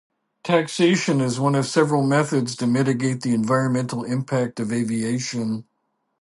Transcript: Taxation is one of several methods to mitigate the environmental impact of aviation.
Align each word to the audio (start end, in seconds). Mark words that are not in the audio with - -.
Taxation 0.43 1.21
is 1.21 1.39
one 1.39 1.53
of 1.53 1.67
several 1.67 2.01
methods 2.01 2.55
to 2.55 2.65
mitigate 2.65 3.21
the 3.21 3.35
environmental 3.35 4.03
impact 4.03 4.59
of 4.59 4.73
aviation. 4.73 5.67